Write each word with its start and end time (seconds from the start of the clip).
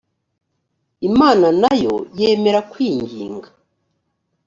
imana 1.09 1.47
na 1.61 1.71
yo 1.83 1.95
yemera 2.19 2.59
kwinginga 2.71 3.49